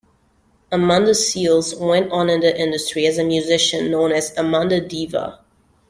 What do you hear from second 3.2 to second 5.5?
musician known as Amanda Diva.